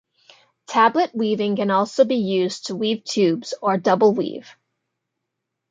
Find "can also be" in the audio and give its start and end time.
1.57-2.15